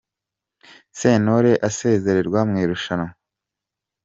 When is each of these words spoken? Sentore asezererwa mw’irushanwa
Sentore 0.99 1.53
asezererwa 1.67 2.39
mw’irushanwa 2.49 3.09